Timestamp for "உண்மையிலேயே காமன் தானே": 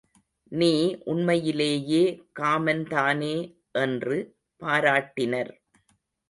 1.03-3.35